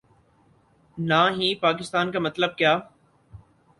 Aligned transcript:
نا 0.97 1.21
ہی 1.29 1.53
پاکستان 1.55 2.11
کا 2.11 2.19
مطلب 2.19 2.57
کیا 2.57 2.77